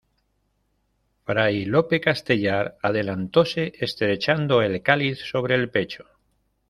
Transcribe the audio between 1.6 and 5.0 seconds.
Lope Castellar adelantóse estrechando el